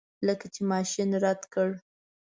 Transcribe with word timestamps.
لکه 0.27 0.45
چې 0.53 0.61
ماشین 0.71 1.09
رد 1.23 1.41
کړ. 1.53 1.69